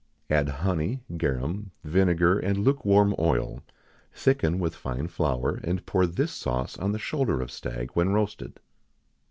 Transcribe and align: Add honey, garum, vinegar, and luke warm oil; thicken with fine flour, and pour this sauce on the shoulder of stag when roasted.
Add 0.31 0.49
honey, 0.49 1.03
garum, 1.15 1.69
vinegar, 1.83 2.39
and 2.39 2.57
luke 2.57 2.83
warm 2.83 3.13
oil; 3.19 3.61
thicken 4.11 4.57
with 4.57 4.73
fine 4.73 5.07
flour, 5.07 5.59
and 5.63 5.85
pour 5.85 6.07
this 6.07 6.31
sauce 6.31 6.75
on 6.79 6.91
the 6.91 6.97
shoulder 6.97 7.39
of 7.39 7.51
stag 7.51 7.91
when 7.91 8.09
roasted. 8.09 8.59